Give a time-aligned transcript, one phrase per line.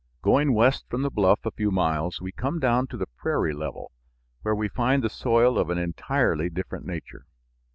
[0.23, 3.91] Going west from the bluff a few miles we come down to the prairie level,
[4.41, 7.27] where we find the soil of an entirely different nature.